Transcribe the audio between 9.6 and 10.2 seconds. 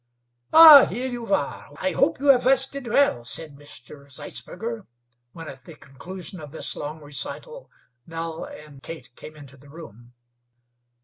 room.